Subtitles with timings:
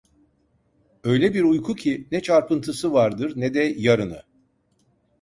[1.03, 4.23] Öyle bir uyku ki, ne çarpıntısı vardır, ne de yarını…